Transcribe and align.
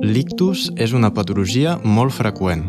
L'ictus 0.00 0.70
és 0.80 0.94
una 0.96 1.10
patologia 1.12 1.74
molt 1.84 2.16
freqüent. 2.16 2.62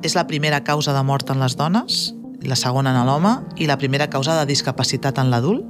És 0.00 0.16
la 0.16 0.24
primera 0.24 0.62
causa 0.64 0.96
de 0.96 1.02
mort 1.04 1.28
en 1.28 1.36
les 1.44 1.52
dones, 1.60 2.16
la 2.48 2.56
segona 2.56 2.96
en 2.96 3.04
l'home 3.04 3.34
i 3.60 3.68
la 3.68 3.76
primera 3.76 4.08
causa 4.08 4.38
de 4.40 4.48
discapacitat 4.48 5.20
en 5.20 5.28
l'adult. 5.28 5.68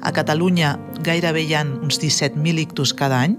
A 0.00 0.08
Catalunya 0.16 0.78
gairebé 1.04 1.44
hi 1.44 1.52
ha 1.60 1.68
uns 1.68 2.00
17.000 2.00 2.64
ictus 2.64 2.96
cada 2.96 3.20
any 3.20 3.36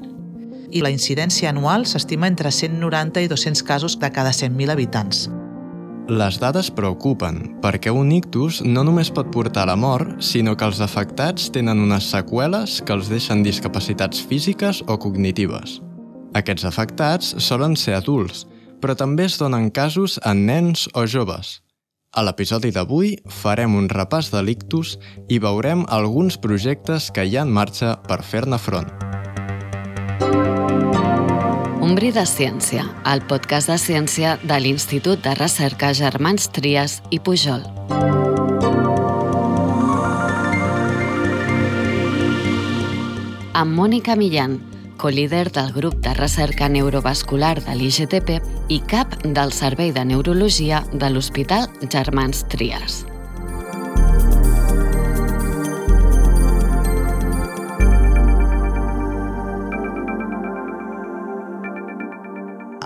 i 0.70 0.86
la 0.86 0.93
incidència 0.93 1.49
anual 1.49 1.89
s'estima 1.89 2.29
entre 2.29 2.54
190 2.54 3.25
i 3.25 3.27
200 3.27 3.65
casos 3.65 3.97
de 3.97 4.13
cada 4.13 4.38
100.000 4.38 4.70
habitants. 4.70 5.31
Les 6.12 6.36
dades 6.41 6.68
preocupen, 6.75 7.38
perquè 7.64 7.91
un 7.96 8.09
ictus 8.11 8.57
no 8.66 8.82
només 8.84 9.07
pot 9.16 9.30
portar 9.32 9.61
a 9.64 9.70
la 9.70 9.78
mort, 9.80 10.18
sinó 10.20 10.57
que 10.60 10.68
els 10.68 10.82
afectats 10.84 11.46
tenen 11.55 11.80
unes 11.80 12.10
seqüeles 12.11 12.82
que 12.84 12.91
els 12.91 13.07
deixen 13.07 13.46
discapacitats 13.46 14.19
físiques 14.19 14.82
o 14.92 14.97
cognitives. 15.00 15.78
Aquests 16.36 16.68
afectats 16.68 17.32
solen 17.39 17.78
ser 17.79 17.96
adults, 17.96 18.43
però 18.83 18.97
també 19.00 19.29
es 19.29 19.39
donen 19.39 19.69
casos 19.71 20.18
en 20.28 20.43
nens 20.50 20.89
o 21.00 21.05
joves. 21.07 21.61
A 22.11 22.25
l'episodi 22.28 22.74
d'avui 22.75 23.16
farem 23.32 23.80
un 23.80 23.88
repàs 23.88 24.33
de 24.36 24.43
l'ictus 24.43 24.97
i 25.32 25.39
veurem 25.39 25.86
alguns 25.88 26.36
projectes 26.36 27.07
que 27.16 27.24
hi 27.24 27.39
ha 27.39 27.47
en 27.47 27.55
marxa 27.55 27.96
per 28.04 28.19
fer-ne 28.19 28.60
front. 28.60 28.91
Umbri 31.91 32.13
de 32.16 32.22
Ciència, 32.23 32.86
el 33.11 33.19
podcast 33.27 33.67
de 33.67 33.75
ciència 33.75 34.38
de 34.47 34.55
l'Institut 34.63 35.19
de 35.25 35.33
Recerca 35.36 35.89
Germans 35.91 36.45
Trias 36.55 36.94
i 37.11 37.19
Pujol. 37.19 37.66
Amb 43.52 43.75
Mònica 43.75 44.16
Millán, 44.16 44.61
co-líder 44.95 45.49
del 45.51 45.75
grup 45.75 45.99
de 45.99 46.16
recerca 46.16 46.71
neurovascular 46.71 47.57
de 47.59 47.75
l'IGTP 47.75 48.38
i 48.71 48.79
cap 48.88 49.19
del 49.25 49.51
Servei 49.51 49.91
de 49.91 50.07
Neurologia 50.07 50.85
de 50.94 51.11
l'Hospital 51.11 51.67
Germans 51.83 52.45
Trias. 52.47 53.01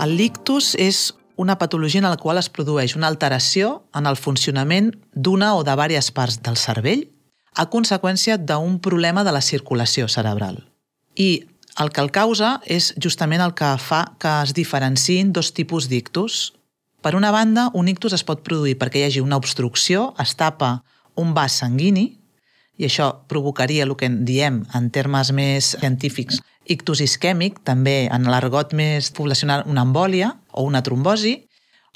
El 0.05 0.19
lictus 0.19 0.75
és 0.77 1.15
una 1.35 1.55
patologia 1.57 1.97
en 1.97 2.05
la 2.05 2.19
qual 2.21 2.37
es 2.37 2.49
produeix 2.53 2.93
una 2.93 3.07
alteració 3.09 3.87
en 3.97 4.05
el 4.05 4.19
funcionament 4.21 4.91
d'una 5.15 5.55
o 5.57 5.63
de 5.65 5.73
diverses 5.73 6.11
parts 6.13 6.37
del 6.45 6.59
cervell 6.61 7.07
a 7.55 7.65
conseqüència 7.73 8.37
d'un 8.37 8.77
problema 8.85 9.23
de 9.25 9.33
la 9.33 9.41
circulació 9.41 10.05
cerebral. 10.07 10.61
I 11.15 11.47
el 11.81 11.89
que 11.89 12.03
el 12.05 12.11
causa 12.11 12.59
és 12.77 12.91
justament 13.01 13.41
el 13.41 13.55
que 13.57 13.71
fa 13.81 14.03
que 14.21 14.35
es 14.43 14.53
diferenciïn 14.53 15.33
dos 15.33 15.53
tipus 15.57 15.89
d'ictus. 15.89 16.53
Per 17.01 17.15
una 17.17 17.31
banda, 17.31 17.71
un 17.73 17.89
ictus 17.89 18.13
es 18.13 18.23
pot 18.27 18.45
produir 18.45 18.77
perquè 18.77 19.01
hi 19.01 19.07
hagi 19.07 19.25
una 19.25 19.41
obstrucció, 19.41 20.11
es 20.21 20.35
tapa 20.37 20.83
un 21.15 21.33
vas 21.33 21.57
sanguini, 21.63 22.11
i 22.77 22.85
això 22.85 23.25
provocaria 23.31 23.87
el 23.87 23.95
que 23.97 24.05
en 24.05 24.25
diem 24.27 24.65
en 24.75 24.91
termes 24.91 25.31
més 25.31 25.73
científics 25.79 26.43
ictus 26.65 27.01
isquèmic, 27.01 27.61
també 27.63 28.05
en 28.11 28.29
l'argot 28.29 28.73
més 28.73 29.11
poblacional 29.15 29.65
una 29.69 29.85
embòlia 29.85 30.33
o 30.51 30.65
una 30.65 30.83
trombosi, 30.83 31.45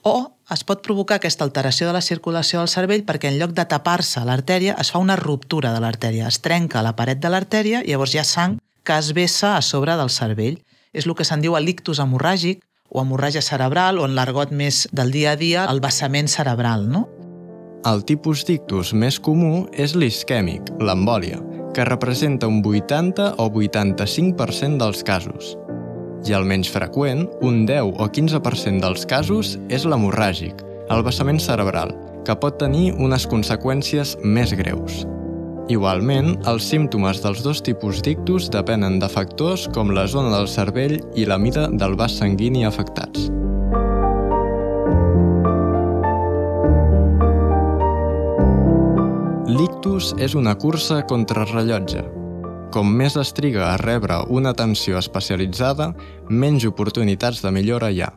o 0.04 0.32
es 0.54 0.64
pot 0.64 0.82
provocar 0.82 1.20
aquesta 1.20 1.44
alteració 1.44 1.90
de 1.90 1.94
la 1.94 2.02
circulació 2.02 2.62
del 2.62 2.72
cervell 2.72 3.04
perquè 3.06 3.30
en 3.30 3.38
lloc 3.40 3.52
de 3.58 3.66
tapar-se 3.68 4.24
l'artèria 4.26 4.78
es 4.80 4.92
fa 4.94 5.02
una 5.04 5.18
ruptura 5.20 5.74
de 5.76 5.82
l'artèria, 5.84 6.30
es 6.30 6.40
trenca 6.40 6.84
la 6.86 6.96
paret 6.96 7.20
de 7.20 7.30
l'artèria 7.30 7.84
i 7.84 7.92
llavors 7.92 8.16
hi 8.16 8.22
ha 8.22 8.28
sang 8.28 8.58
que 8.84 8.98
es 8.98 9.12
vessa 9.14 9.56
a 9.58 9.62
sobre 9.62 9.96
del 10.00 10.10
cervell. 10.10 10.58
És 10.94 11.06
el 11.06 11.14
que 11.14 11.28
se'n 11.28 11.44
diu 11.44 11.54
l'ictus 11.60 12.00
hemorràgic 12.02 12.64
o 12.90 13.04
hemorràgia 13.04 13.44
cerebral 13.46 14.00
o 14.00 14.08
en 14.08 14.16
l'argot 14.18 14.50
més 14.50 14.88
del 14.92 15.12
dia 15.14 15.36
a 15.36 15.38
dia 15.38 15.68
el 15.70 15.82
vessament 15.84 16.32
cerebral, 16.32 16.88
no? 16.90 17.06
El 17.86 18.02
tipus 18.04 18.42
d'ictus 18.48 18.92
més 18.98 19.20
comú 19.24 19.68
és 19.72 19.94
l'isquèmic, 19.96 20.74
l'embòlia, 20.84 21.38
que 21.74 21.86
representa 21.86 22.48
un 22.48 22.62
80 22.66 23.36
o 23.38 23.50
85% 23.52 24.78
dels 24.78 25.04
casos. 25.04 25.58
I 26.28 26.36
el 26.36 26.46
menys 26.46 26.70
freqüent, 26.72 27.28
un 27.42 27.66
10 27.66 27.96
o 27.96 28.10
15% 28.10 28.84
dels 28.84 29.06
casos, 29.08 29.58
és 29.70 29.86
l'hemorràgic, 29.86 30.66
el 30.90 31.04
vessament 31.06 31.40
cerebral, 31.40 31.96
que 32.28 32.36
pot 32.36 32.60
tenir 32.60 32.92
unes 32.98 33.28
conseqüències 33.30 34.18
més 34.24 34.54
greus. 34.58 35.06
Igualment, 35.70 36.34
els 36.50 36.66
símptomes 36.66 37.22
dels 37.22 37.44
dos 37.46 37.62
tipus 37.62 38.02
d'ictus 38.02 38.50
depenen 38.50 38.98
de 39.00 39.10
factors 39.10 39.68
com 39.74 39.94
la 39.94 40.08
zona 40.10 40.34
del 40.34 40.50
cervell 40.50 40.98
i 41.16 41.30
la 41.30 41.38
mida 41.38 41.68
del 41.70 41.94
vas 41.96 42.18
sanguini 42.18 42.66
afectats. 42.66 43.30
L'ictus 49.70 50.16
és 50.18 50.34
una 50.34 50.56
cursa 50.58 51.04
contra 51.06 51.44
rellotge. 51.46 52.02
Com 52.74 52.90
més 52.90 53.14
es 53.22 53.30
triga 53.38 53.68
a 53.68 53.76
rebre 53.78 54.16
una 54.34 54.50
atenció 54.56 54.98
especialitzada, 54.98 55.92
menys 56.26 56.66
oportunitats 56.66 57.44
de 57.46 57.52
millora 57.54 57.92
hi 57.94 58.02
ha. 58.02 58.10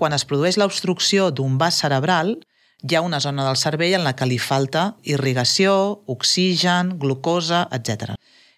Quan 0.00 0.16
es 0.16 0.26
produeix 0.26 0.58
l'obstrucció 0.58 1.28
d'un 1.30 1.60
vas 1.62 1.78
cerebral, 1.84 2.34
hi 2.82 2.98
ha 2.98 3.04
una 3.06 3.22
zona 3.22 3.46
del 3.46 3.60
cervell 3.62 3.94
en 4.00 4.04
la 4.04 4.16
que 4.18 4.26
li 4.26 4.40
falta 4.42 4.96
irrigació, 5.06 6.02
oxigen, 6.10 6.96
glucosa, 6.98 7.68
etc. 7.70 8.16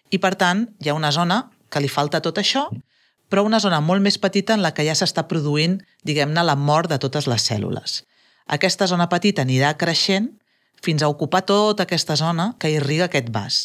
I, 0.09 0.17
per 0.17 0.33
tant, 0.33 0.71
hi 0.81 0.89
ha 0.89 0.97
una 0.97 1.13
zona 1.13 1.43
que 1.69 1.85
li 1.85 1.91
falta 1.99 2.23
tot 2.25 2.41
això, 2.41 2.65
però 3.29 3.45
una 3.45 3.61
zona 3.61 3.77
molt 3.79 4.01
més 4.01 4.17
petita 4.17 4.57
en 4.57 4.65
la 4.65 4.73
que 4.73 4.89
ja 4.89 4.97
s'està 4.97 5.29
produint, 5.29 5.83
diguem-ne, 6.01 6.41
la 6.41 6.57
mort 6.57 6.89
de 6.89 6.97
totes 6.97 7.29
les 7.29 7.45
cèl·lules. 7.45 8.01
Aquesta 8.57 8.89
zona 8.89 9.05
petita 9.07 9.45
anirà 9.45 9.77
creixent 9.77 10.33
fins 10.83 11.03
a 11.03 11.09
ocupar 11.09 11.45
tota 11.47 11.87
aquesta 11.87 12.17
zona 12.19 12.53
que 12.59 12.71
irriga 12.75 13.07
aquest 13.07 13.31
vas. 13.31 13.61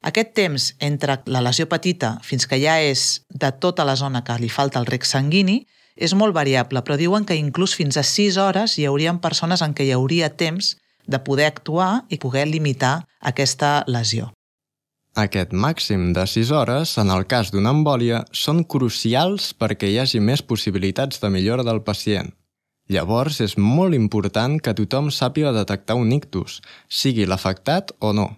Aquest 0.00 0.30
temps 0.34 0.68
entre 0.78 1.18
la 1.26 1.42
lesió 1.42 1.66
petita 1.68 2.16
fins 2.22 2.46
que 2.46 2.58
ja 2.62 2.78
és 2.80 3.24
de 3.28 3.50
tota 3.52 3.84
la 3.84 3.96
zona 3.98 4.22
que 4.24 4.38
li 4.38 4.48
falta 4.48 4.78
el 4.78 4.86
rec 4.86 5.04
sanguini 5.04 5.64
és 5.98 6.14
molt 6.14 6.34
variable, 6.34 6.80
però 6.86 6.96
diuen 6.96 7.26
que 7.26 7.36
inclús 7.36 7.74
fins 7.74 7.98
a 7.98 8.06
6 8.06 8.38
hores 8.38 8.78
hi 8.78 8.86
haurien 8.86 9.18
persones 9.18 9.62
en 9.66 9.74
què 9.74 9.88
hi 9.88 9.92
hauria 9.96 10.30
temps 10.30 10.76
de 11.06 11.18
poder 11.26 11.48
actuar 11.50 12.04
i 12.08 12.20
poder 12.22 12.46
limitar 12.46 13.08
aquesta 13.18 13.82
lesió. 13.88 14.30
Aquest 15.18 15.50
màxim 15.50 16.12
de 16.14 16.22
6 16.30 16.52
hores, 16.54 16.94
en 17.02 17.10
el 17.10 17.26
cas 17.26 17.50
d'una 17.50 17.72
embòlia, 17.74 18.22
són 18.30 18.62
crucials 18.62 19.50
perquè 19.58 19.90
hi 19.90 19.98
hagi 19.98 20.20
més 20.22 20.44
possibilitats 20.46 21.18
de 21.18 21.30
millora 21.34 21.66
del 21.66 21.82
pacient. 21.82 22.30
Llavors, 22.88 23.42
és 23.44 23.58
molt 23.60 23.92
important 23.92 24.56
que 24.64 24.72
tothom 24.72 25.10
sàpiga 25.12 25.52
detectar 25.52 25.98
un 26.00 26.08
ictus, 26.14 26.62
sigui 26.88 27.26
l'afectat 27.28 27.92
o 28.00 28.14
no. 28.16 28.30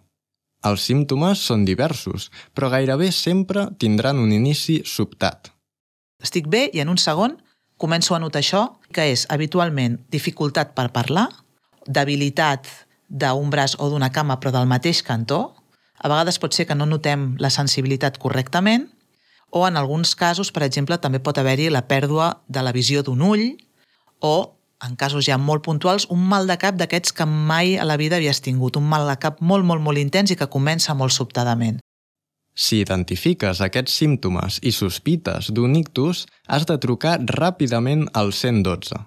Els 0.66 0.82
símptomes 0.90 1.40
són 1.46 1.62
diversos, 1.64 2.28
però 2.52 2.68
gairebé 2.72 3.12
sempre 3.14 3.68
tindran 3.78 4.18
un 4.18 4.34
inici 4.34 4.80
sobtat. 4.84 5.52
Estic 6.20 6.50
bé 6.50 6.66
i 6.74 6.82
en 6.82 6.90
un 6.90 6.98
segon 6.98 7.38
començo 7.80 8.16
a 8.16 8.20
notar 8.20 8.42
això, 8.42 8.66
que 8.92 9.06
és 9.14 9.24
habitualment 9.30 10.00
dificultat 10.12 10.74
per 10.74 10.90
parlar, 10.92 11.30
debilitat 11.86 12.66
d'un 13.08 13.48
braç 13.54 13.78
o 13.78 13.88
d'una 13.88 14.10
cama 14.12 14.36
però 14.42 14.52
del 14.58 14.68
mateix 14.68 15.00
cantó, 15.06 15.54
a 15.96 16.10
vegades 16.10 16.38
pot 16.42 16.52
ser 16.52 16.66
que 16.66 16.76
no 16.76 16.90
notem 16.90 17.36
la 17.38 17.54
sensibilitat 17.54 18.18
correctament, 18.18 18.90
o 19.50 19.64
en 19.66 19.78
alguns 19.78 20.14
casos, 20.14 20.50
per 20.52 20.62
exemple, 20.66 20.98
també 20.98 21.22
pot 21.22 21.38
haver-hi 21.38 21.70
la 21.70 21.86
pèrdua 21.88 22.42
de 22.48 22.62
la 22.62 22.74
visió 22.74 23.02
d'un 23.06 23.22
ull 23.22 23.48
o, 24.20 24.56
en 24.84 24.96
casos 24.96 25.26
ja 25.26 25.36
molt 25.38 25.64
puntuals, 25.64 26.06
un 26.08 26.22
mal 26.28 26.48
de 26.48 26.56
cap 26.60 26.78
d'aquests 26.80 27.12
que 27.12 27.26
mai 27.26 27.76
a 27.76 27.84
la 27.84 27.98
vida 28.00 28.16
havies 28.16 28.40
tingut, 28.40 28.76
un 28.76 28.88
mal 28.88 29.08
de 29.08 29.16
cap 29.20 29.40
molt, 29.40 29.64
molt, 29.64 29.82
molt 29.84 30.00
intens 30.00 30.32
i 30.32 30.38
que 30.40 30.48
comença 30.48 30.94
molt 30.94 31.12
sobtadament. 31.12 31.80
Si 32.54 32.80
identifiques 32.82 33.60
aquests 33.64 33.94
símptomes 34.02 34.58
i 34.66 34.72
sospites 34.74 35.50
d'un 35.54 35.76
ictus, 35.78 36.26
has 36.48 36.66
de 36.68 36.76
trucar 36.82 37.18
ràpidament 37.24 38.08
al 38.12 38.32
112. 38.32 38.98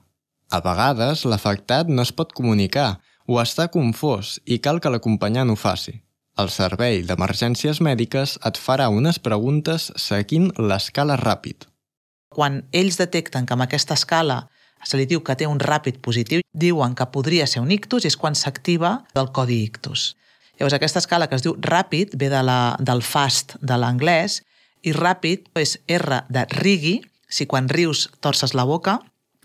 A 0.54 0.60
vegades, 0.62 1.26
l'afectat 1.26 1.90
no 1.90 2.06
es 2.06 2.14
pot 2.14 2.34
comunicar 2.34 3.02
o 3.28 3.40
està 3.42 3.68
confós 3.74 4.40
i 4.46 4.60
cal 4.60 4.80
que 4.82 4.92
l'acompanyant 4.92 5.50
ho 5.50 5.58
faci. 5.60 6.00
El 6.38 6.50
servei 6.50 7.04
d'emergències 7.06 7.80
mèdiques 7.86 8.40
et 8.50 8.58
farà 8.58 8.90
unes 8.90 9.20
preguntes 9.22 9.92
seguint 10.02 10.50
l'escala 10.58 11.18
ràpid. 11.20 11.68
Quan 12.34 12.64
ells 12.74 12.98
detecten 12.98 13.46
que 13.46 13.54
amb 13.54 13.66
aquesta 13.68 13.94
escala 13.94 14.48
se 14.84 15.00
li 15.00 15.08
diu 15.10 15.24
que 15.24 15.36
té 15.40 15.48
un 15.48 15.62
ràpid 15.62 16.02
positiu, 16.04 16.44
diuen 16.54 16.96
que 16.96 17.08
podria 17.12 17.48
ser 17.48 17.64
un 17.64 17.72
ictus 17.72 18.06
i 18.06 18.12
és 18.12 18.18
quan 18.20 18.36
s'activa 18.36 19.00
el 19.16 19.32
codi 19.36 19.62
ictus. 19.64 20.14
Llavors, 20.60 20.76
aquesta 20.78 21.02
escala 21.02 21.28
que 21.28 21.40
es 21.40 21.46
diu 21.46 21.56
ràpid 21.58 22.14
ve 22.20 22.30
de 22.30 22.44
la, 22.46 22.76
del 22.80 23.02
fast 23.02 23.58
de 23.62 23.78
l'anglès 23.80 24.42
i 24.84 24.94
ràpid 24.94 25.50
és 25.60 25.78
R 25.88 26.24
de 26.30 26.46
rigui, 26.60 27.00
si 27.28 27.48
quan 27.50 27.70
rius 27.70 28.10
torces 28.22 28.54
la 28.54 28.68
boca, 28.70 29.00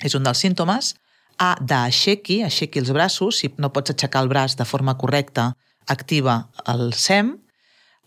és 0.04 0.14
un 0.14 0.26
dels 0.26 0.42
símptomes, 0.44 0.94
A 1.38 1.54
d'aixequi, 1.62 2.40
aixequi 2.42 2.80
els 2.82 2.90
braços, 2.90 3.38
si 3.38 3.52
no 3.62 3.70
pots 3.70 3.92
aixecar 3.92 4.24
el 4.24 4.30
braç 4.30 4.56
de 4.58 4.66
forma 4.66 4.96
correcta, 4.98 5.52
activa 5.86 6.48
el 6.66 6.92
SEM, 6.92 7.36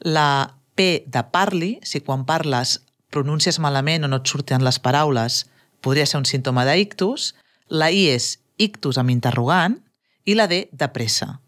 La 0.04 0.57
P 0.75 1.06
de 1.07 1.24
parli, 1.31 1.77
si 1.84 2.01
quan 2.01 2.25
parles 2.25 2.81
pronuncies 3.12 3.60
malament 3.60 4.04
o 4.04 4.10
no 4.12 4.19
et 4.19 4.27
surten 4.27 4.66
les 4.66 4.80
paraules, 4.84 5.45
podria 5.81 6.06
ser 6.06 6.22
un 6.22 6.28
símptoma 6.30 6.66
d'ictus. 6.68 7.33
La 7.68 7.92
I 7.92 8.07
és 8.13 8.38
ictus 8.62 9.00
amb 9.01 9.13
interrogant 9.13 9.80
i 10.25 10.36
la 10.38 10.48
D 10.48 10.68
de 10.72 10.88
pressa. 10.94 11.39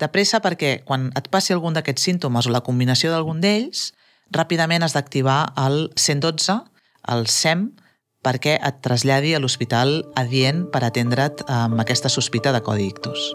De 0.00 0.08
pressa 0.10 0.40
perquè 0.42 0.80
quan 0.86 1.10
et 1.18 1.28
passi 1.30 1.54
algun 1.54 1.76
d'aquests 1.76 2.08
símptomes 2.08 2.48
o 2.48 2.54
la 2.54 2.64
combinació 2.64 3.12
d'algun 3.12 3.42
d'ells, 3.44 3.92
ràpidament 4.32 4.82
has 4.82 4.96
d'activar 4.96 5.52
el 5.60 5.92
112, 5.94 6.58
el 7.12 7.28
SEM, 7.28 7.70
perquè 8.22 8.56
et 8.62 8.82
traslladi 8.82 9.34
a 9.34 9.42
l'hospital 9.42 10.00
adient 10.16 10.66
per 10.72 10.84
atendre't 10.86 11.44
amb 11.50 11.82
aquesta 11.82 12.10
sospita 12.10 12.54
de 12.54 12.62
codi 12.62 12.88
ictus. 12.90 13.32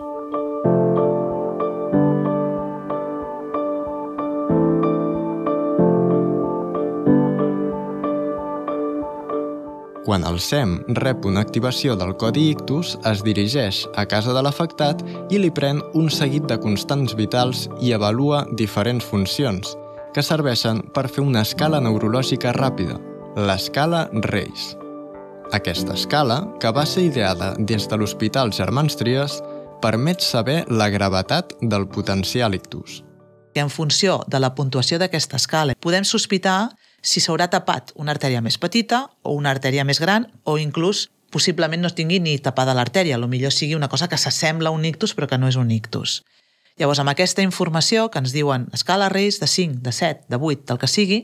Quan 10.08 10.24
el 10.24 10.38
SEM 10.40 10.78
rep 10.96 11.26
una 11.28 11.42
activació 11.44 11.98
del 12.00 12.14
codi 12.16 12.46
ictus, 12.54 12.94
es 13.10 13.26
dirigeix 13.28 13.82
a 14.00 14.06
casa 14.08 14.32
de 14.32 14.40
l'afectat 14.40 15.02
i 15.36 15.42
li 15.44 15.50
pren 15.52 15.82
un 16.00 16.08
seguit 16.08 16.46
de 16.48 16.56
constants 16.64 17.12
vitals 17.20 17.66
i 17.84 17.92
avalua 17.92 18.46
diferents 18.62 19.04
funcions, 19.04 19.74
que 20.16 20.24
serveixen 20.24 20.80
per 20.96 21.10
fer 21.12 21.26
una 21.26 21.44
escala 21.44 21.84
neurològica 21.84 22.56
ràpida, 22.56 22.96
l'escala 23.36 24.06
Reis. 24.30 24.70
Aquesta 25.52 26.00
escala, 26.00 26.40
que 26.64 26.72
va 26.72 26.88
ser 26.88 27.04
ideada 27.10 27.52
des 27.60 27.92
de 27.92 28.00
l'Hospital 28.00 28.56
Germans 28.56 28.96
Trias, 28.96 29.42
permet 29.84 30.24
saber 30.24 30.62
la 30.72 30.88
gravetat 30.88 31.52
del 31.60 31.84
potencial 31.92 32.56
ictus. 32.56 33.04
En 33.60 33.68
funció 33.68 34.22
de 34.32 34.40
la 34.40 34.56
puntuació 34.56 35.04
d'aquesta 35.04 35.36
escala, 35.36 35.76
podem 35.76 36.08
sospitar 36.08 36.78
si 37.08 37.22
s'haurà 37.24 37.48
tapat 37.48 37.94
una 37.96 38.12
artèria 38.12 38.42
més 38.44 38.58
petita 38.60 39.06
o 39.24 39.36
una 39.38 39.54
artèria 39.56 39.86
més 39.88 40.02
gran 40.04 40.28
o 40.44 40.58
inclús 40.60 41.08
possiblement 41.32 41.82
no 41.84 41.92
tingui 41.92 42.20
ni 42.24 42.36
tapada 42.44 42.74
l'artèria, 42.76 43.16
a 43.16 43.28
millor 43.32 43.54
sigui 43.56 43.76
una 43.76 43.88
cosa 43.88 44.10
que 44.12 44.20
s'assembla 44.20 44.70
a 44.70 44.76
un 44.76 44.84
ictus 44.86 45.14
però 45.16 45.28
que 45.28 45.38
no 45.38 45.48
és 45.48 45.56
un 45.56 45.72
ictus. 45.72 46.22
Llavors, 46.78 47.00
amb 47.00 47.12
aquesta 47.12 47.42
informació 47.42 48.10
que 48.12 48.20
ens 48.20 48.34
diuen 48.36 48.68
escala 48.76 49.10
Reis 49.10 49.40
de 49.40 49.48
5, 49.48 49.80
de 49.84 49.92
7, 49.92 50.28
de 50.30 50.38
8, 50.38 50.66
del 50.68 50.80
que 50.82 50.90
sigui, 50.92 51.20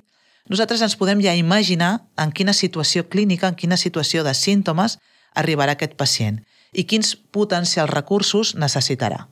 nosaltres 0.50 0.81
ens 0.81 0.95
podem 1.00 1.21
ja 1.24 1.35
imaginar 1.35 2.07
en 2.18 2.31
quina 2.31 2.56
situació 2.56 3.07
clínica, 3.07 3.47
en 3.47 3.59
quina 3.59 3.77
situació 3.77 4.24
de 4.24 4.33
símptomes 4.33 4.97
arribarà 5.36 5.75
aquest 5.75 5.95
pacient 6.00 6.41
i 6.74 6.88
quins 6.89 7.13
potencials 7.15 7.91
recursos 7.91 8.56
necessitarà. 8.56 9.27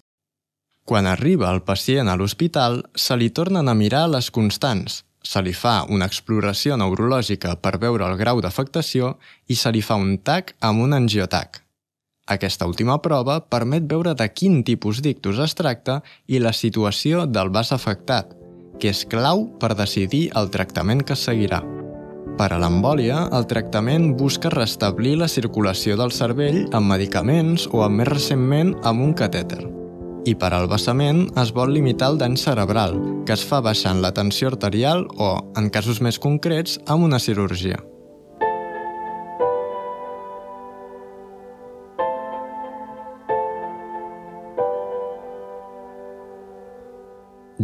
Quan 0.86 1.07
arriba 1.07 1.50
el 1.54 1.63
pacient 1.63 2.09
a 2.09 2.18
l'hospital, 2.18 2.83
se 2.95 3.18
li 3.18 3.30
tornen 3.30 3.69
a 3.69 3.77
mirar 3.77 4.07
les 4.09 4.30
constants, 4.31 5.01
se 5.23 5.41
li 5.41 5.53
fa 5.53 5.81
una 5.89 6.07
exploració 6.09 6.77
neurològica 6.77 7.56
per 7.62 7.77
veure 7.81 8.07
el 8.07 8.18
grau 8.19 8.41
d'afectació 8.41 9.15
i 9.47 9.56
se 9.56 9.71
li 9.71 9.81
fa 9.85 9.97
un 10.00 10.18
TAC 10.18 10.56
amb 10.59 10.81
un 10.81 10.94
angiotac. 10.97 11.62
Aquesta 12.31 12.68
última 12.69 12.97
prova 13.01 13.39
permet 13.41 13.88
veure 13.89 14.13
de 14.15 14.27
quin 14.29 14.62
tipus 14.63 15.01
d'ictus 15.01 15.41
es 15.44 15.56
tracta 15.57 16.00
i 16.27 16.39
la 16.39 16.53
situació 16.53 17.25
del 17.27 17.50
vas 17.50 17.73
afectat, 17.75 18.31
que 18.79 18.94
és 18.94 19.03
clau 19.06 19.45
per 19.59 19.75
decidir 19.75 20.29
el 20.39 20.50
tractament 20.53 21.03
que 21.03 21.18
seguirà. 21.18 21.62
Per 22.39 22.47
a 22.53 22.62
l'embòlia, 22.62 23.27
el 23.35 23.45
tractament 23.50 24.13
busca 24.18 24.50
restablir 24.53 25.18
la 25.19 25.27
circulació 25.27 25.97
del 26.00 26.15
cervell 26.15 26.63
amb 26.71 26.89
medicaments 26.94 27.68
o, 27.69 27.83
més 27.89 28.09
recentment, 28.09 28.73
amb 28.88 29.09
un 29.09 29.13
catèter. 29.13 29.81
I 30.21 30.35
per 30.38 30.51
al 30.53 30.68
vessament 30.69 31.23
es 31.41 31.50
vol 31.50 31.71
limitar 31.73 32.12
el 32.12 32.19
dany 32.21 32.35
cerebral, 32.38 32.94
que 33.25 33.33
es 33.33 33.41
fa 33.41 33.57
baixant 33.65 34.03
la 34.03 34.12
tensió 34.13 34.51
arterial 34.51 35.07
o, 35.18 35.31
en 35.57 35.71
casos 35.73 35.97
més 35.97 36.19
concrets, 36.21 36.77
amb 36.85 37.07
una 37.07 37.18
cirurgia. 37.18 37.79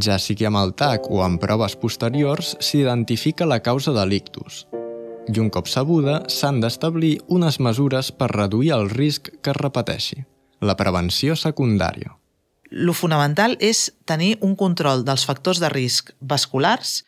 Ja 0.02 0.18
sigui 0.22 0.50
amb 0.50 0.58
el 0.58 0.74
TAC 0.78 1.12
o 1.14 1.22
amb 1.26 1.42
proves 1.42 1.78
posteriors, 1.78 2.56
s'identifica 2.58 3.46
la 3.46 3.62
causa 3.62 3.94
de 3.94 4.10
l'ictus. 4.10 4.66
I 5.30 5.38
un 5.44 5.54
cop 5.54 5.70
sabuda, 5.70 6.24
s'han 6.26 6.62
d'establir 6.64 7.20
unes 7.28 7.62
mesures 7.62 8.14
per 8.14 8.34
reduir 8.34 8.74
el 8.74 8.90
risc 8.90 9.30
que 9.42 9.54
es 9.54 9.62
repeteixi. 9.62 10.24
La 10.66 10.74
prevenció 10.74 11.36
secundària 11.38 12.17
lo 12.70 12.94
fonamental 12.94 13.56
és 13.60 13.92
tenir 14.06 14.38
un 14.42 14.56
control 14.56 15.06
dels 15.08 15.26
factors 15.26 15.62
de 15.64 15.70
risc 15.72 16.12
vasculars 16.20 17.04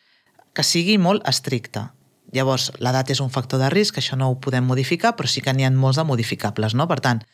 que 0.54 0.64
sigui 0.64 0.96
molt 0.98 1.26
estricte. 1.28 1.90
Llavors, 2.32 2.70
l'edat 2.78 3.10
és 3.10 3.20
un 3.20 3.30
factor 3.30 3.60
de 3.60 3.70
risc, 3.70 3.98
això 3.98 4.16
no 4.16 4.30
ho 4.30 4.38
podem 4.40 4.64
modificar, 4.64 5.16
però 5.16 5.28
sí 5.28 5.42
que 5.42 5.52
n'hi 5.52 5.66
ha 5.66 5.70
molts 5.74 5.98
de 5.98 6.06
modificables. 6.06 6.74
No? 6.78 6.86
Per 6.88 7.00
tant, 7.02 7.24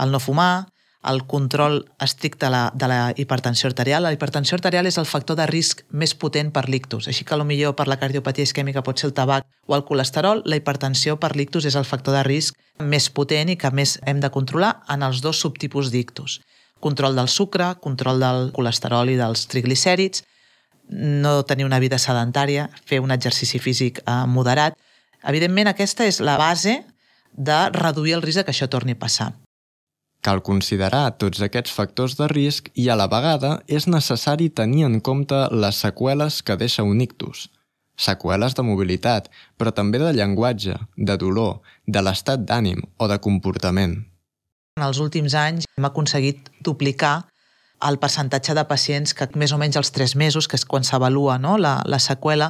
el 0.00 0.14
no 0.14 0.20
fumar, 0.22 0.68
el 1.04 1.26
control 1.28 1.82
estricte 2.00 2.46
de 2.46 2.50
la, 2.54 2.62
de 2.74 2.88
la 2.88 3.12
hipertensió 3.16 3.68
arterial. 3.68 4.06
La 4.06 4.12
hipertensió 4.14 4.56
arterial 4.56 4.86
és 4.86 4.96
el 4.96 5.10
factor 5.10 5.36
de 5.36 5.44
risc 5.50 5.82
més 5.90 6.14
potent 6.14 6.52
per 6.54 6.64
l'ictus. 6.70 7.10
Així 7.10 7.26
que, 7.26 7.36
millor 7.44 7.74
per 7.76 7.88
la 7.90 7.98
cardiopatia 8.00 8.46
isquèmica 8.46 8.82
pot 8.86 8.98
ser 8.98 9.10
el 9.10 9.14
tabac 9.18 9.44
o 9.66 9.76
el 9.76 9.84
colesterol, 9.84 10.40
la 10.46 10.56
hipertensió 10.56 11.18
per 11.20 11.34
l'ictus 11.36 11.66
és 11.66 11.76
el 11.76 11.84
factor 11.84 12.14
de 12.16 12.24
risc 12.24 12.56
més 12.80 13.10
potent 13.10 13.50
i 13.50 13.58
que 13.60 13.70
més 13.70 13.98
hem 14.06 14.22
de 14.22 14.30
controlar 14.30 14.78
en 14.88 15.02
els 15.02 15.20
dos 15.20 15.42
subtipus 15.44 15.92
d'ictus 15.92 16.40
control 16.84 17.16
del 17.16 17.30
sucre, 17.32 17.72
control 17.80 18.20
del 18.20 18.50
colesterol 18.52 19.08
i 19.08 19.16
dels 19.16 19.46
triglicèrids, 19.48 20.24
no 20.88 21.42
tenir 21.48 21.64
una 21.64 21.80
vida 21.80 21.98
sedentària, 21.98 22.68
fer 22.84 23.00
un 23.00 23.14
exercici 23.14 23.58
físic 23.58 24.02
eh, 24.04 24.18
moderat. 24.28 24.76
Evidentment, 25.24 25.70
aquesta 25.70 26.04
és 26.04 26.20
la 26.20 26.36
base 26.36 26.82
de 27.32 27.56
reduir 27.72 28.18
el 28.18 28.22
risc 28.22 28.44
que 28.44 28.52
això 28.52 28.68
torni 28.68 28.94
a 28.94 29.00
passar. 29.00 29.32
Cal 30.24 30.40
considerar 30.44 31.18
tots 31.20 31.42
aquests 31.44 31.72
factors 31.72 32.14
de 32.16 32.28
risc 32.32 32.70
i 32.80 32.88
a 32.88 32.96
la 32.96 33.08
vegada 33.12 33.58
és 33.68 33.88
necessari 33.88 34.48
tenir 34.48 34.86
en 34.86 35.00
compte 35.04 35.40
les 35.52 35.80
seqüeles 35.84 36.40
que 36.42 36.56
deixa 36.60 36.84
un 36.84 37.02
ictus. 37.04 37.50
Seqüeles 38.00 38.56
de 38.56 38.64
mobilitat, 38.66 39.28
però 39.60 39.72
també 39.72 40.00
de 40.00 40.14
llenguatge, 40.16 40.78
de 40.96 41.16
dolor, 41.20 41.60
de 41.86 42.00
l'estat 42.00 42.48
d'ànim 42.48 42.80
o 42.96 43.08
de 43.08 43.20
comportament. 43.20 44.00
En 44.74 44.82
els 44.82 44.98
últims 44.98 45.34
anys 45.38 45.68
hem 45.78 45.86
aconseguit 45.86 46.48
duplicar 46.66 47.28
el 47.88 47.98
percentatge 48.02 48.56
de 48.58 48.62
pacients 48.66 49.14
que 49.14 49.28
més 49.38 49.52
o 49.54 49.58
menys 49.60 49.76
als 49.78 49.92
3 49.94 50.14
mesos, 50.18 50.48
que 50.50 50.58
és 50.58 50.64
quan 50.66 50.82
s'avalua 50.82 51.36
no, 51.38 51.52
la, 51.62 51.76
la 51.86 52.00
seqüela, 52.02 52.48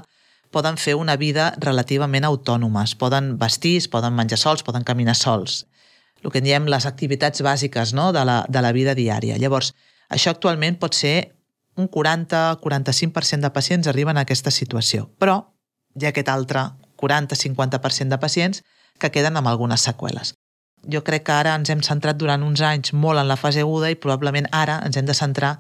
poden 0.55 0.78
fer 0.81 0.95
una 0.97 1.19
vida 1.21 1.50
relativament 1.61 2.25
autònoma. 2.25 2.87
Es 2.88 2.95
poden 2.97 3.35
vestir, 3.43 3.75
es 3.83 3.88
poden 3.93 4.16
menjar 4.16 4.38
sols, 4.40 4.64
poden 4.64 4.87
caminar 4.88 5.16
sols. 5.21 5.66
El 6.23 6.33
que 6.33 6.40
en 6.40 6.49
diem 6.49 6.69
les 6.73 6.87
activitats 6.88 7.45
bàsiques 7.45 7.93
no, 7.93 8.07
de, 8.16 8.23
la, 8.25 8.38
de 8.49 8.62
la 8.64 8.71
vida 8.73 8.95
diària. 8.97 9.37
Llavors, 9.43 9.75
això 10.09 10.33
actualment 10.33 10.78
pot 10.81 10.97
ser 10.97 11.35
un 11.76 11.90
40-45% 11.93 13.45
de 13.45 13.52
pacients 13.52 13.90
arriben 13.93 14.16
a 14.16 14.25
aquesta 14.25 14.54
situació. 14.54 15.11
Però 15.21 15.43
hi 15.93 16.09
ha 16.09 16.14
aquest 16.14 16.33
altre 16.33 16.71
40-50% 17.04 18.16
de 18.16 18.21
pacients 18.25 18.64
que 18.97 19.12
queden 19.12 19.37
amb 19.37 19.52
algunes 19.52 19.85
seqüeles 19.85 20.33
jo 20.91 21.03
crec 21.05 21.25
que 21.26 21.33
ara 21.33 21.55
ens 21.59 21.71
hem 21.71 21.83
centrat 21.83 22.19
durant 22.21 22.43
uns 22.43 22.61
anys 22.61 22.93
molt 22.93 23.21
en 23.21 23.29
la 23.29 23.37
fase 23.41 23.62
aguda 23.64 23.91
i 23.91 23.99
probablement 24.00 24.49
ara 24.53 24.81
ens 24.87 24.97
hem 24.97 25.07
de 25.07 25.14
centrar 25.14 25.55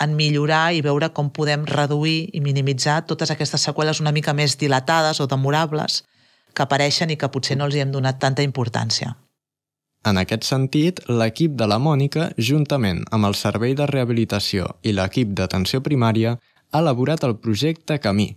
en 0.00 0.16
millorar 0.18 0.74
i 0.74 0.82
veure 0.82 1.10
com 1.14 1.30
podem 1.30 1.66
reduir 1.66 2.30
i 2.34 2.40
minimitzar 2.40 3.04
totes 3.06 3.30
aquestes 3.30 3.62
seqüeles 3.68 4.00
una 4.02 4.12
mica 4.12 4.34
més 4.34 4.56
dilatades 4.58 5.20
o 5.20 5.28
demorables 5.30 6.02
que 6.54 6.64
apareixen 6.66 7.10
i 7.10 7.18
que 7.18 7.30
potser 7.30 7.56
no 7.58 7.68
els 7.68 7.74
hi 7.74 7.84
hem 7.84 7.92
donat 7.94 8.18
tanta 8.22 8.42
importància. 8.42 9.14
En 10.04 10.18
aquest 10.20 10.44
sentit, 10.44 11.00
l'equip 11.08 11.54
de 11.56 11.66
la 11.66 11.78
Mònica, 11.80 12.28
juntament 12.36 13.00
amb 13.10 13.30
el 13.30 13.38
Servei 13.38 13.74
de 13.74 13.86
Rehabilitació 13.88 14.68
i 14.82 14.92
l'equip 14.92 15.32
d'atenció 15.38 15.80
primària, 15.80 16.36
ha 16.70 16.82
elaborat 16.82 17.24
el 17.24 17.38
projecte 17.38 17.98
Camí, 17.98 18.34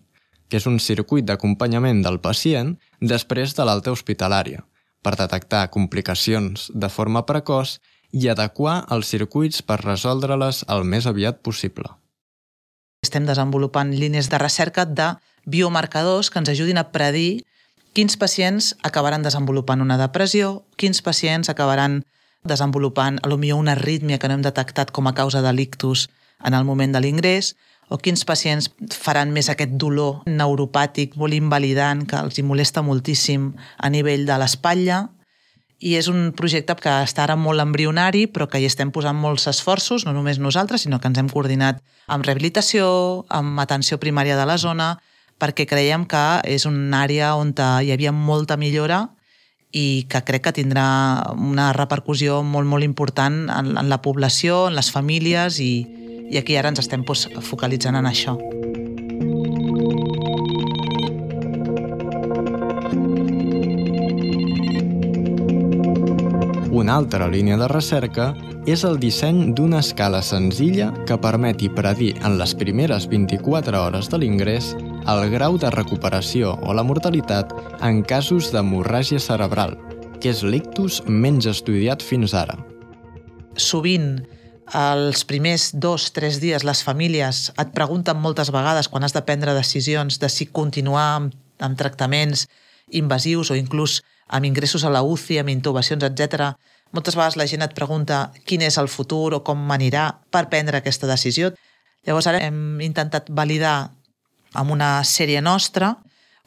que 0.48 0.62
és 0.62 0.70
un 0.70 0.80
circuit 0.80 1.28
d'acompanyament 1.28 2.02
del 2.06 2.22
pacient 2.24 2.78
després 3.02 3.58
de 3.58 3.68
l'alta 3.68 3.92
hospitalària– 3.92 4.64
per 5.04 5.16
detectar 5.20 5.70
complicacions 5.74 6.72
de 6.74 6.90
forma 6.90 7.26
precoç 7.26 7.78
i 8.12 8.30
adequar 8.32 8.86
els 8.94 9.10
circuits 9.12 9.62
per 9.62 9.80
resoldre-les 9.84 10.64
el 10.72 10.84
més 10.84 11.08
aviat 11.08 11.42
possible. 11.44 11.90
Estem 13.04 13.28
desenvolupant 13.28 13.94
línies 13.94 14.30
de 14.32 14.40
recerca 14.42 14.86
de 14.86 15.14
biomarcadors 15.46 16.32
que 16.32 16.40
ens 16.42 16.50
ajudin 16.50 16.80
a 16.82 16.90
predir 16.92 17.44
quins 17.94 18.18
pacients 18.18 18.76
acabaran 18.84 19.24
desenvolupant 19.24 19.82
una 19.82 19.98
depressió, 19.98 20.64
quins 20.78 21.02
pacients 21.02 21.50
acabaran 21.50 22.04
desenvolupant 22.48 23.20
millor 23.38 23.60
una 23.60 23.74
arrítmia 23.74 24.20
que 24.20 24.28
no 24.28 24.38
hem 24.38 24.46
detectat 24.46 24.92
com 24.92 25.08
a 25.08 25.14
causa 25.14 25.42
de 25.42 25.54
l'ictus 25.54 26.08
en 26.44 26.54
el 26.54 26.64
moment 26.64 26.94
de 26.94 27.02
l'ingrés, 27.02 27.56
o 27.90 27.98
quins 27.98 28.26
pacients 28.28 28.70
faran 28.92 29.32
més 29.36 29.48
aquest 29.50 29.78
dolor 29.80 30.24
neuropàtic 30.28 31.16
molt 31.16 31.36
invalidant 31.38 32.04
que 32.08 32.20
els 32.20 32.38
hi 32.38 32.44
molesta 32.44 32.84
moltíssim 32.84 33.54
a 33.78 33.90
nivell 33.90 34.26
de 34.28 34.38
l'espatlla. 34.42 35.06
I 35.80 35.94
és 36.00 36.08
un 36.10 36.32
projecte 36.36 36.74
que 36.82 36.94
està 37.06 37.24
ara 37.24 37.36
molt 37.38 37.62
embrionari, 37.62 38.26
però 38.28 38.48
que 38.50 38.60
hi 38.60 38.66
estem 38.66 38.92
posant 38.92 39.16
molts 39.16 39.46
esforços, 39.48 40.08
no 40.08 40.14
només 40.14 40.40
nosaltres, 40.42 40.84
sinó 40.84 41.00
que 41.00 41.08
ens 41.08 41.20
hem 41.22 41.30
coordinat 41.30 41.84
amb 42.08 42.26
rehabilitació, 42.26 42.88
amb 43.30 43.62
atenció 43.62 44.00
primària 44.02 44.40
de 44.40 44.48
la 44.50 44.58
zona, 44.58 44.96
perquè 45.38 45.68
creiem 45.70 46.08
que 46.10 46.42
és 46.50 46.66
una 46.66 47.04
àrea 47.06 47.36
on 47.38 47.54
hi 47.54 47.94
havia 47.94 48.12
molta 48.12 48.58
millora 48.58 49.06
i 49.72 50.08
que 50.10 50.24
crec 50.26 50.48
que 50.48 50.56
tindrà 50.56 50.88
una 51.36 51.72
repercussió 51.76 52.42
molt, 52.42 52.68
molt 52.68 52.84
important 52.84 53.46
en, 53.52 53.76
en 53.78 53.90
la 53.90 54.02
població, 54.02 54.68
en 54.68 54.76
les 54.80 54.90
famílies 54.92 55.60
i, 55.62 55.86
i 56.30 56.38
aquí 56.38 56.58
ara 56.60 56.70
ens 56.74 56.84
estem 56.84 57.04
pues, 57.08 57.28
focalitzant 57.42 57.98
en 58.00 58.10
això. 58.10 58.38
Una 66.78 66.96
altra 66.96 67.28
línia 67.28 67.58
de 67.58 67.68
recerca 67.68 68.36
és 68.68 68.84
el 68.84 69.00
disseny 69.00 69.54
d'una 69.56 69.80
escala 69.80 70.20
senzilla 70.22 70.92
que 71.08 71.18
permeti 71.24 71.70
predir 71.72 72.12
en 72.28 72.38
les 72.38 72.54
primeres 72.56 73.08
24 73.10 73.80
hores 73.82 74.10
de 74.12 74.20
l'ingrés 74.22 74.74
el 75.08 75.30
grau 75.32 75.58
de 75.58 75.72
recuperació 75.72 76.54
o 76.62 76.76
la 76.76 76.84
mortalitat 76.84 77.54
en 77.82 78.04
casos 78.04 78.52
d'hemorràgia 78.52 79.20
cerebral, 79.24 79.78
que 80.20 80.30
és 80.36 80.44
l'ictus 80.44 81.00
menys 81.08 81.48
estudiat 81.48 82.04
fins 82.04 82.36
ara. 82.36 82.58
Sovint, 83.56 84.20
els 84.76 85.24
primers 85.24 85.72
dos, 85.74 86.12
tres 86.12 86.42
dies, 86.44 86.66
les 86.68 86.84
famílies 86.84 87.52
et 87.56 87.70
pregunten 87.76 88.20
moltes 88.20 88.52
vegades 88.52 88.90
quan 88.92 89.04
has 89.04 89.16
de 89.16 89.24
prendre 89.24 89.56
decisions 89.56 90.20
de 90.20 90.30
si 90.30 90.48
continuar 90.48 91.06
amb, 91.16 91.36
amb 91.60 91.78
tractaments 91.80 92.48
invasius 92.92 93.52
o 93.52 93.56
inclús 93.56 94.02
amb 94.28 94.46
ingressos 94.46 94.84
a 94.84 94.92
la 94.92 95.04
UCI, 95.04 95.40
amb 95.40 95.54
intubacions, 95.54 96.04
etc. 96.04 96.52
Moltes 96.92 97.16
vegades 97.16 97.38
la 97.40 97.48
gent 97.48 97.64
et 97.64 97.76
pregunta 97.76 98.32
quin 98.46 98.62
és 98.62 98.78
el 98.78 98.92
futur 98.92 99.38
o 99.38 99.44
com 99.44 99.60
m'anirà 99.70 100.10
per 100.32 100.50
prendre 100.52 100.82
aquesta 100.82 101.08
decisió. 101.08 101.54
Llavors 102.04 102.28
ara 102.28 102.44
hem 102.44 102.82
intentat 102.84 103.32
validar 103.32 103.92
amb 104.54 104.72
una 104.72 105.00
sèrie 105.04 105.42
nostra 105.42 105.96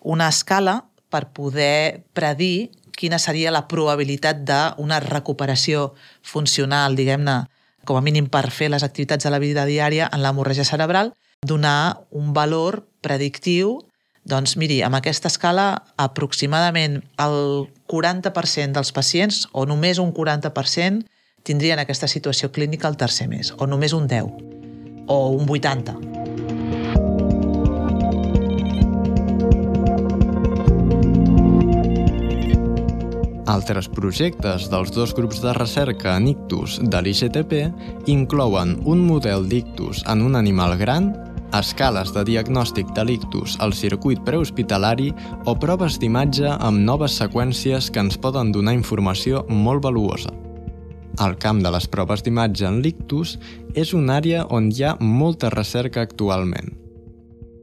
una 0.00 0.28
escala 0.28 0.84
per 1.10 1.28
poder 1.36 2.04
predir 2.12 2.70
quina 2.96 3.18
seria 3.18 3.52
la 3.52 3.66
probabilitat 3.68 4.44
d'una 4.44 5.00
recuperació 5.00 5.94
funcional, 6.22 6.96
diguem-ne, 6.96 7.44
com 7.84 7.98
a 7.98 8.04
mínim 8.04 8.28
per 8.28 8.50
fer 8.50 8.70
les 8.70 8.84
activitats 8.86 9.24
de 9.24 9.32
la 9.32 9.40
vida 9.42 9.66
diària 9.68 10.08
en 10.12 10.22
l'hemorràgia 10.22 10.64
cerebral, 10.68 11.14
donar 11.46 12.04
un 12.10 12.34
valor 12.36 12.84
predictiu 13.00 13.78
doncs 14.24 14.56
miri, 14.60 14.82
amb 14.84 14.98
aquesta 14.98 15.30
escala 15.32 15.82
aproximadament 15.96 17.00
el 17.24 17.66
40% 17.88 18.76
dels 18.76 18.92
pacients 18.92 19.46
o 19.52 19.64
només 19.66 19.98
un 19.98 20.12
40% 20.12 21.06
tindrien 21.42 21.80
aquesta 21.80 22.08
situació 22.08 22.52
clínica 22.52 22.88
al 22.88 23.00
tercer 23.00 23.28
mes, 23.32 23.54
o 23.56 23.66
només 23.66 23.96
un 23.96 24.06
10, 24.06 24.28
o 25.08 25.20
un 25.32 25.48
80. 25.48 26.09
Altres 33.50 33.88
projectes 33.90 34.68
dels 34.70 34.92
dos 34.94 35.10
grups 35.16 35.40
de 35.42 35.50
recerca 35.56 36.12
en 36.14 36.28
ictus 36.30 36.76
de 36.92 37.00
l'IGTP 37.02 37.56
inclouen 38.12 38.76
un 38.86 39.02
model 39.02 39.48
d'ictus 39.50 40.04
en 40.12 40.22
un 40.22 40.38
animal 40.38 40.76
gran 40.78 41.08
escales 41.58 42.12
de 42.14 42.22
diagnòstic 42.28 42.92
de 42.94 43.04
l'ictus 43.08 43.56
al 43.58 43.74
circuit 43.74 44.22
prehospitalari 44.28 45.10
o 45.50 45.56
proves 45.58 45.98
d'imatge 45.98 46.52
amb 46.52 46.84
noves 46.86 47.18
seqüències 47.18 47.90
que 47.90 48.04
ens 48.04 48.20
poden 48.22 48.52
donar 48.54 48.76
informació 48.78 49.42
molt 49.48 49.82
valuosa. 49.82 50.30
El 51.18 51.34
camp 51.42 51.58
de 51.64 51.74
les 51.74 51.90
proves 51.90 52.22
d'imatge 52.22 52.68
en 52.68 52.78
l'ictus 52.84 53.34
és 53.74 53.90
una 53.98 54.20
àrea 54.22 54.46
on 54.46 54.70
hi 54.70 54.86
ha 54.86 54.94
molta 55.00 55.50
recerca 55.50 56.06
actualment. 56.06 56.79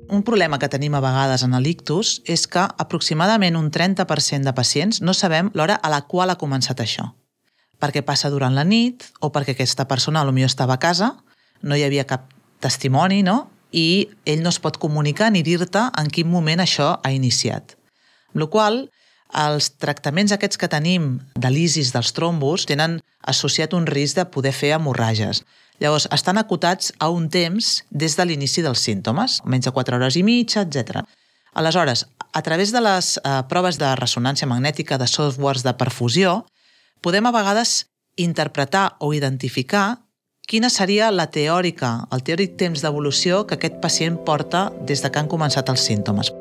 Un 0.10 0.24
problema 0.24 0.60
que 0.60 0.70
tenim 0.72 0.96
a 0.96 1.02
vegades 1.04 1.44
en 1.44 1.56
l'ictus 1.60 2.22
és 2.26 2.46
que 2.48 2.64
aproximadament 2.64 3.58
un 3.60 3.68
30% 3.72 4.48
de 4.48 4.54
pacients 4.56 5.02
no 5.02 5.14
sabem 5.14 5.52
l'hora 5.54 5.76
a 5.76 5.92
la 5.92 6.06
qual 6.08 6.32
ha 6.32 6.40
començat 6.40 6.80
això. 6.80 7.12
Perquè 7.78 8.02
passa 8.02 8.32
durant 8.32 8.56
la 8.56 8.64
nit 8.64 9.04
o 9.20 9.30
perquè 9.36 9.54
aquesta 9.54 9.86
persona 9.86 10.24
potser 10.24 10.46
estava 10.46 10.74
a 10.76 10.80
casa, 10.80 11.16
no 11.62 11.76
hi 11.76 11.84
havia 11.84 12.08
cap 12.08 12.32
testimoni, 12.60 13.22
no? 13.22 13.50
i 13.72 14.08
ell 14.26 14.44
no 14.44 14.50
es 14.50 14.60
pot 14.64 14.78
comunicar 14.80 15.32
ni 15.32 15.44
dir-te 15.44 15.90
en 16.00 16.08
quin 16.08 16.30
moment 16.32 16.64
això 16.64 17.00
ha 17.04 17.12
iniciat. 17.12 17.76
Amb 18.32 18.44
la 18.44 18.48
qual 18.48 18.80
els 19.36 19.72
tractaments 19.76 20.32
aquests 20.32 20.58
que 20.58 20.70
tenim 20.72 21.18
de 21.36 21.50
lisis 21.52 21.92
dels 21.92 22.14
trombos 22.16 22.66
tenen 22.66 23.02
associat 23.28 23.74
un 23.74 23.86
risc 23.86 24.16
de 24.16 24.26
poder 24.32 24.54
fer 24.56 24.72
hemorràgies. 24.78 25.44
Llavors, 25.80 26.08
estan 26.12 26.40
acotats 26.42 26.92
a 27.00 27.10
un 27.14 27.28
temps 27.30 27.84
des 27.90 28.16
de 28.18 28.26
l'inici 28.26 28.64
dels 28.66 28.82
símptomes, 28.82 29.42
menys 29.46 29.68
de 29.70 29.74
4 29.76 29.98
hores 29.98 30.18
i 30.18 30.24
mitja, 30.26 30.66
etc. 30.66 31.04
Aleshores, 31.54 32.08
a 32.34 32.42
través 32.42 32.72
de 32.74 32.82
les 32.82 33.18
eh, 33.18 33.42
proves 33.50 33.78
de 33.78 33.94
ressonància 33.98 34.50
magnètica 34.50 34.98
de 34.98 35.08
softwares 35.08 35.64
de 35.66 35.74
perfusió, 35.78 36.44
podem 37.02 37.30
a 37.30 37.34
vegades 37.36 37.88
interpretar 38.18 38.98
o 39.00 39.14
identificar 39.14 40.00
quina 40.48 40.70
seria 40.72 41.12
la 41.12 41.28
teòrica, 41.30 42.08
el 42.10 42.24
teòric 42.24 42.58
temps 42.58 42.82
d'evolució 42.82 43.46
que 43.46 43.58
aquest 43.58 43.82
pacient 43.84 44.18
porta 44.26 44.72
des 44.88 45.04
de 45.04 45.12
que 45.12 45.20
han 45.20 45.30
començat 45.30 45.70
els 45.70 45.84
símptomes. 45.84 46.32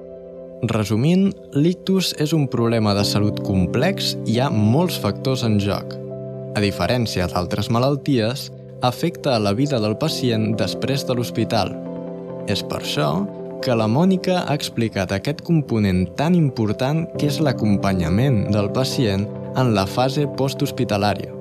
Resumint, 0.71 1.29
l'ictus 1.53 2.15
és 2.23 2.33
un 2.33 2.47
problema 2.49 2.95
de 2.97 3.05
salut 3.05 3.43
complex 3.45 4.15
i 4.25 4.37
hi 4.37 4.41
ha 4.41 4.49
molts 4.49 4.97
factors 5.03 5.43
en 5.45 5.59
joc. 5.61 5.93
A 6.57 6.63
diferència 6.65 7.27
d'altres 7.29 7.69
malalties, 7.69 8.47
afecta 8.83 9.37
a 9.37 9.41
la 9.41 9.53
vida 9.53 9.81
del 9.81 9.97
pacient 9.97 10.55
després 10.59 11.07
de 11.07 11.17
l'hospital. 11.17 11.73
És 12.49 12.63
per 12.63 12.83
això 12.83 13.11
que 13.65 13.75
la 13.75 13.89
Mònica 13.89 14.43
ha 14.45 14.55
explicat 14.55 15.13
aquest 15.13 15.41
component 15.47 16.05
tan 16.19 16.37
important 16.37 17.07
que 17.17 17.31
és 17.31 17.41
l'acompanyament 17.41 18.45
del 18.53 18.71
pacient 18.75 19.25
en 19.57 19.73
la 19.75 19.87
fase 19.89 20.27
posthospitalària. 20.39 21.33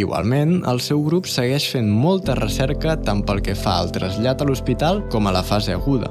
Igualment, 0.00 0.60
el 0.70 0.80
seu 0.80 1.02
grup 1.02 1.26
segueix 1.26 1.66
fent 1.72 1.90
molta 1.90 2.36
recerca 2.38 2.96
tant 3.02 3.24
pel 3.26 3.42
que 3.44 3.56
fa 3.58 3.76
al 3.80 3.90
trasllat 3.92 4.40
a 4.40 4.46
l'hospital 4.48 5.02
com 5.12 5.26
a 5.26 5.34
la 5.34 5.42
fase 5.42 5.74
aguda. 5.74 6.08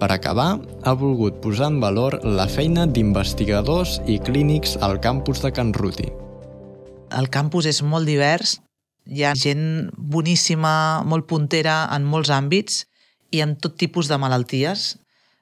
Per 0.00 0.10
acabar, 0.10 0.58
ha 0.58 0.94
volgut 0.98 1.38
posar 1.44 1.70
en 1.70 1.78
valor 1.80 2.18
la 2.24 2.48
feina 2.50 2.86
d'investigadors 2.86 4.00
i 4.10 4.18
clínics 4.18 4.76
al 4.82 4.98
campus 5.00 5.44
de 5.44 5.52
Can 5.54 5.72
Ruti. 5.76 6.10
El 7.14 7.30
campus 7.30 7.68
és 7.70 7.78
molt 7.84 8.08
divers, 8.10 8.58
hi 9.06 9.24
ha 9.24 9.34
gent 9.36 9.90
boníssima, 9.96 11.04
molt 11.04 11.28
puntera 11.28 11.84
en 11.94 12.04
molts 12.08 12.32
àmbits 12.32 12.84
i 13.34 13.42
amb 13.44 13.58
tot 13.60 13.76
tipus 13.80 14.08
de 14.08 14.18
malalties, 14.20 14.94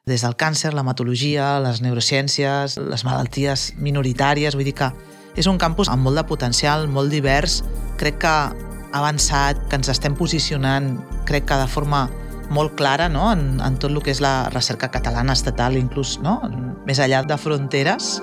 des 0.07 0.25
del 0.25 0.35
càncer, 0.35 0.73
l'hematologia, 0.75 1.61
les 1.63 1.81
neurociències, 1.85 2.79
les 2.81 3.05
malalties 3.07 3.71
minoritàries, 3.79 4.57
vull 4.59 4.67
dir 4.67 4.75
que 4.75 4.91
és 5.39 5.47
un 5.47 5.61
campus 5.63 5.89
amb 5.89 6.03
molt 6.03 6.19
de 6.19 6.27
potencial, 6.27 6.89
molt 6.91 7.13
divers. 7.13 7.61
Crec 8.01 8.19
que 8.25 8.33
ha 8.33 8.53
avançat, 8.99 9.61
que 9.71 9.79
ens 9.79 9.89
estem 9.93 10.17
posicionant, 10.19 10.97
crec 11.29 11.47
que 11.49 11.61
de 11.61 11.71
forma 11.71 12.09
molt 12.53 12.75
clara 12.77 13.09
no? 13.09 13.31
en, 13.33 13.61
en 13.65 13.79
tot 13.81 13.95
el 13.95 14.03
que 14.05 14.13
és 14.13 14.21
la 14.21 14.51
recerca 14.53 14.91
catalana 14.93 15.37
estatal, 15.39 15.79
inclús 15.79 16.19
no? 16.21 16.41
més 16.87 17.01
allà 17.01 17.23
de 17.25 17.39
fronteres. 17.39 18.19